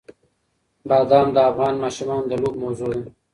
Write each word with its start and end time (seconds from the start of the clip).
بادام 0.87 1.27
د 1.35 1.37
افغان 1.49 1.75
ماشومانو 1.83 2.25
د 2.31 2.33
لوبو 2.41 2.59
موضوع 2.63 2.89
ده. 2.99 3.03